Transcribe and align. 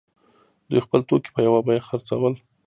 دوی 0.69 0.81
خپل 0.85 0.99
توکي 1.07 1.29
په 1.35 1.41
یوه 1.47 1.59
بیه 1.65 1.85
خرڅول. 1.87 2.33